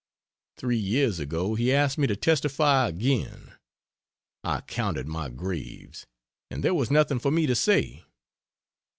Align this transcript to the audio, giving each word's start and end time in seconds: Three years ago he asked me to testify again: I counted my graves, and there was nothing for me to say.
Three 0.57 0.79
years 0.79 1.19
ago 1.19 1.53
he 1.53 1.71
asked 1.71 1.99
me 1.99 2.07
to 2.07 2.15
testify 2.15 2.87
again: 2.89 3.53
I 4.43 4.61
counted 4.61 5.07
my 5.07 5.29
graves, 5.29 6.07
and 6.49 6.63
there 6.63 6.73
was 6.73 6.89
nothing 6.89 7.19
for 7.19 7.29
me 7.29 7.45
to 7.45 7.53
say. 7.53 8.03